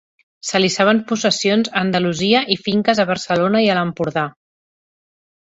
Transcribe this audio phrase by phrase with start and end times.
[0.51, 4.27] Se li sabien possessions a Andalusia i finques a Barcelona i a l'Empordà.